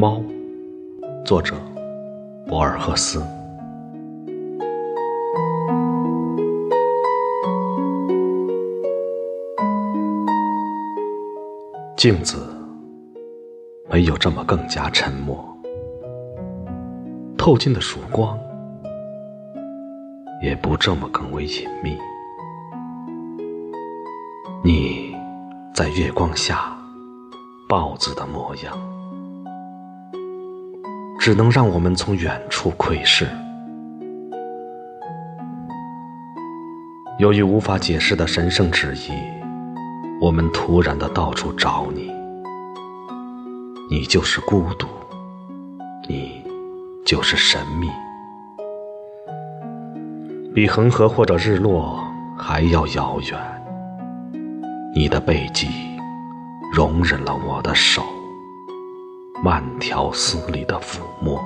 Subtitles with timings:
[0.00, 0.22] 猫
[1.24, 1.56] 作者：
[2.46, 3.20] 博尔赫斯。
[11.96, 12.46] 镜子
[13.90, 15.44] 没有这么更加沉默，
[17.36, 18.38] 透进的曙光
[20.40, 21.98] 也不这么更为隐秘。
[24.62, 25.12] 你
[25.74, 26.72] 在月光下，
[27.68, 28.78] 豹子的模样，
[31.28, 33.28] 只能让我们从远处窥视。
[37.18, 39.12] 由于无法解释的神圣旨意。
[40.22, 42.10] 我们突然的到处找你，
[43.90, 44.86] 你就是孤独，
[46.08, 46.42] 你
[47.04, 47.90] 就是神秘，
[50.54, 52.02] 比恒河或者日落
[52.38, 53.38] 还要遥远。
[54.94, 55.68] 你的背脊
[56.72, 58.02] 容忍了我的手，
[59.42, 61.40] 慢条斯理的抚摸。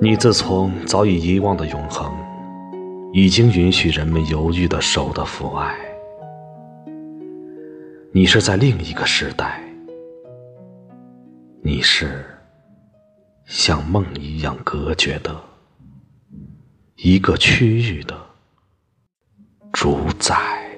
[0.00, 2.10] 你自从早已遗忘的永恒，
[3.12, 5.76] 已经允许人们犹豫的手的父爱。
[8.12, 9.62] 你是在另一个时代，
[11.60, 12.24] 你是
[13.44, 15.38] 像梦一样隔绝的
[17.02, 18.14] 一个区域的
[19.72, 20.69] 主宰。